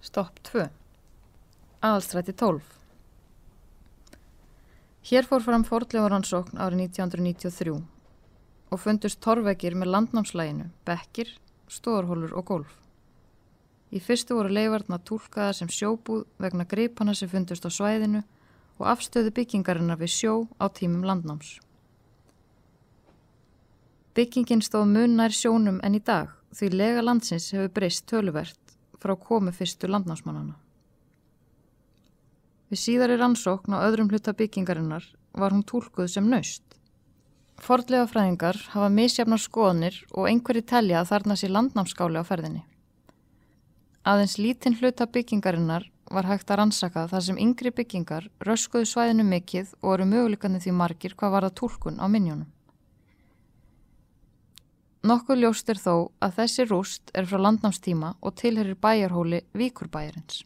[0.00, 0.62] Stopp 2.
[1.84, 2.60] Aðalstræti 12.
[5.10, 7.74] Hér fór fram fordleifaransókn árið 1993
[8.72, 11.34] og fundust torvegir með landnámslæginu, bekkir,
[11.68, 12.72] stóðarhólur og golf.
[13.92, 18.24] Í fyrstu voru leifarnar tólkaða sem sjóbúð vegna greipana sem fundust á svæðinu
[18.80, 21.58] og afstöðu byggingarinnar við sjó á tímum landnáms.
[24.16, 28.69] Byggingin stóð mun nær sjónum en í dag því lega landsins hefur breyst töluvert
[29.00, 30.56] frá komu fyrstu landnámsmannana.
[32.70, 36.62] Við síðari rannsókn á öðrum hluta byggingarinnar var hún tólkuð sem naust.
[37.60, 42.62] Fordlega fræðingar hafa misjafnar skoðanir og einhverji telja að þarna sé landnámskáli á ferðinni.
[44.06, 49.66] Aðeins lítinn hluta byggingarinnar var hægt að rannsaka þar sem yngri byggingar röskuðu svæðinu mikill
[49.82, 52.48] og eru möguleikandi því margir hvað var það tólkun á minjónum.
[55.10, 60.44] Nokkuð ljóst er þó að þessi rúst er frá landnámstíma og tilherir bæjarhóli Víkurbæjarins.